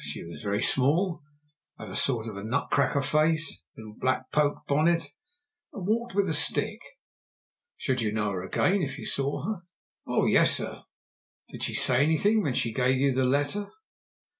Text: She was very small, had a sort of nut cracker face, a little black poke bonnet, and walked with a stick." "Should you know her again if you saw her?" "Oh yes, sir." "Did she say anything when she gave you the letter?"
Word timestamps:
She 0.03 0.23
was 0.23 0.41
very 0.41 0.63
small, 0.63 1.21
had 1.77 1.89
a 1.91 1.95
sort 1.95 2.25
of 2.25 2.43
nut 2.43 2.69
cracker 2.71 3.03
face, 3.03 3.61
a 3.77 3.81
little 3.81 3.93
black 3.99 4.31
poke 4.31 4.65
bonnet, 4.67 5.03
and 5.73 5.85
walked 5.85 6.15
with 6.15 6.27
a 6.27 6.33
stick." 6.33 6.79
"Should 7.77 8.01
you 8.01 8.11
know 8.11 8.31
her 8.31 8.41
again 8.43 8.81
if 8.81 8.97
you 8.97 9.05
saw 9.05 9.43
her?" 9.43 9.61
"Oh 10.07 10.25
yes, 10.25 10.57
sir." 10.57 10.85
"Did 11.49 11.61
she 11.61 11.75
say 11.75 12.01
anything 12.01 12.41
when 12.41 12.55
she 12.55 12.73
gave 12.73 12.97
you 12.97 13.11
the 13.11 13.25
letter?" 13.25 13.69